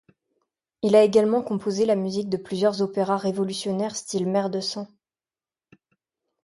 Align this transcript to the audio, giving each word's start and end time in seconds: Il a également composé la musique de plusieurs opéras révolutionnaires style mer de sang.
Il 0.81 0.95
a 0.95 1.03
également 1.03 1.43
composé 1.43 1.85
la 1.85 1.95
musique 1.95 2.27
de 2.27 2.37
plusieurs 2.37 2.81
opéras 2.81 3.17
révolutionnaires 3.17 3.95
style 3.95 4.27
mer 4.27 4.49
de 4.49 4.59
sang. 4.59 4.87